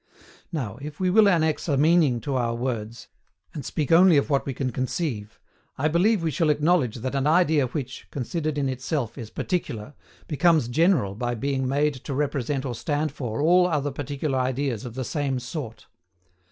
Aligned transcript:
Now, 0.51 0.79
if 0.81 0.99
we 0.99 1.11
will 1.11 1.29
annex 1.29 1.67
a 1.67 1.77
meaning 1.77 2.21
to 2.21 2.33
our 2.33 2.55
words, 2.55 3.07
and 3.53 3.63
speak 3.63 3.91
only 3.91 4.17
of 4.17 4.31
what 4.31 4.47
we 4.47 4.53
can 4.55 4.71
conceive, 4.71 5.39
I 5.77 5.89
believe 5.89 6.23
we 6.23 6.31
shall 6.31 6.49
acknowledge 6.49 6.95
that 6.95 7.13
an 7.13 7.27
idea 7.27 7.67
which, 7.67 8.07
considered 8.09 8.57
in 8.57 8.67
itself, 8.67 9.15
is 9.15 9.29
particular, 9.29 9.93
becomes 10.27 10.69
general 10.69 11.13
by 11.13 11.35
being 11.35 11.67
made 11.67 11.93
to 11.93 12.15
represent 12.15 12.65
or 12.65 12.73
stand 12.73 13.11
for 13.11 13.43
all 13.43 13.67
other 13.67 13.91
particular 13.91 14.39
ideas 14.39 14.85
of 14.85 14.95
the 14.95 15.03
SAME 15.05 15.37
SORT. 15.39 15.85